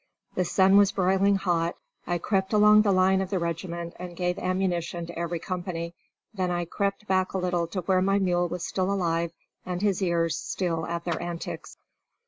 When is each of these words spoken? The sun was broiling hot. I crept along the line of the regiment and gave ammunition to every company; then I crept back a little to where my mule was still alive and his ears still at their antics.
The 0.33 0.45
sun 0.45 0.77
was 0.77 0.91
broiling 0.91 1.35
hot. 1.35 1.75
I 2.07 2.17
crept 2.17 2.53
along 2.53 2.81
the 2.81 2.91
line 2.91 3.21
of 3.21 3.29
the 3.29 3.37
regiment 3.37 3.93
and 3.99 4.15
gave 4.17 4.39
ammunition 4.39 5.05
to 5.05 5.15
every 5.19 5.37
company; 5.37 5.93
then 6.33 6.49
I 6.49 6.65
crept 6.65 7.05
back 7.05 7.33
a 7.33 7.37
little 7.37 7.67
to 7.67 7.81
where 7.81 8.01
my 8.01 8.17
mule 8.17 8.47
was 8.49 8.65
still 8.65 8.91
alive 8.91 9.31
and 9.63 9.83
his 9.83 10.01
ears 10.01 10.35
still 10.35 10.87
at 10.87 11.03
their 11.03 11.21
antics. 11.21 11.77